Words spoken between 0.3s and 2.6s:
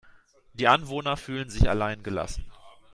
Die Anwohner fühlen sich allein gelassen.